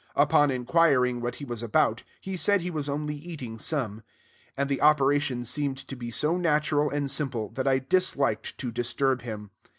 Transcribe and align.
Upon 0.15 0.49
inquiring 0.49 1.21
what 1.21 1.35
he 1.35 1.45
was 1.45 1.61
about, 1.61 2.01
he 2.19 2.35
said 2.35 2.61
he 2.61 2.71
was 2.71 2.89
only 2.89 3.13
eating 3.15 3.59
some; 3.59 4.01
and 4.57 4.67
the 4.67 4.81
operation 4.81 5.45
seemed 5.45 5.77
to 5.87 5.95
be 5.95 6.09
so 6.09 6.37
natural 6.37 6.89
and 6.89 7.05
simple, 7.07 7.49
that 7.49 7.67
I 7.67 7.77
disliked 7.77 8.57
to 8.57 8.71
disturb 8.71 9.21
him. 9.21 9.51